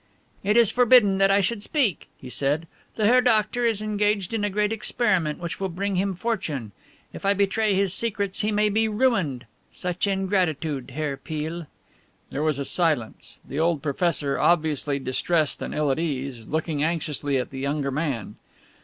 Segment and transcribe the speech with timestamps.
[0.43, 2.65] "It is forbidden that I should speak," he said;
[2.95, 6.71] "the Herr Doctor is engaged in a great experiment which will bring him fortune.
[7.13, 9.45] If I betray his secrets he may be ruined.
[9.71, 11.67] Such ingratitude, Herr Peale!"
[12.31, 17.37] There was a silence, the old professor, obviously distressed and ill at ease, looking anxiously
[17.37, 18.37] at the younger man.